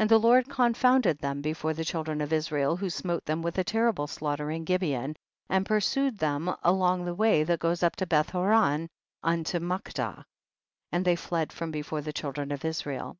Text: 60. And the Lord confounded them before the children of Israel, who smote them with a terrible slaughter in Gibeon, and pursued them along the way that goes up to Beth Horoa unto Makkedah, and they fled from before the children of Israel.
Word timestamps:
60. 0.00 0.02
And 0.02 0.10
the 0.10 0.18
Lord 0.26 0.48
confounded 0.48 1.18
them 1.20 1.40
before 1.40 1.72
the 1.72 1.84
children 1.84 2.20
of 2.20 2.32
Israel, 2.32 2.74
who 2.76 2.90
smote 2.90 3.24
them 3.26 3.42
with 3.42 3.58
a 3.58 3.62
terrible 3.62 4.08
slaughter 4.08 4.50
in 4.50 4.64
Gibeon, 4.64 5.14
and 5.48 5.64
pursued 5.64 6.18
them 6.18 6.52
along 6.64 7.04
the 7.04 7.14
way 7.14 7.44
that 7.44 7.60
goes 7.60 7.84
up 7.84 7.94
to 8.02 8.06
Beth 8.08 8.30
Horoa 8.32 8.88
unto 9.22 9.60
Makkedah, 9.60 10.24
and 10.90 11.04
they 11.04 11.14
fled 11.14 11.52
from 11.52 11.70
before 11.70 12.00
the 12.00 12.12
children 12.12 12.50
of 12.50 12.64
Israel. 12.64 13.18